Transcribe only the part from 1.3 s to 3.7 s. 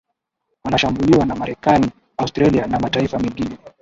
marekani australia na mataifa mengine